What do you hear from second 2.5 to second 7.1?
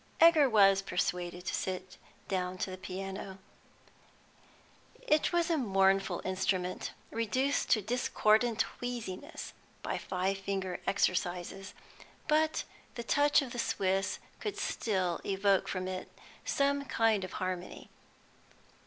to the piano. It was a mournful instrument,